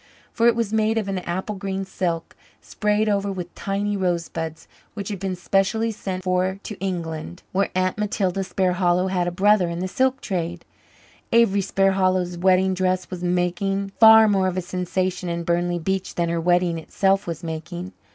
[0.33, 5.09] For it was made of an apple green silk, sprayed over with tiny rosebuds, which
[5.09, 9.77] had been specially sent for to England, where Aunt Matilda Sparhallow had a brother in
[9.77, 10.65] the silk trade.
[11.31, 16.29] Avery Sparhallow's wedding dress was making far more of a sensation in Burnley Beach than
[16.29, 17.91] her wedding itself was making.